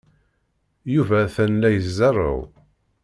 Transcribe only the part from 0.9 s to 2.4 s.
Yuba atan la izerrew.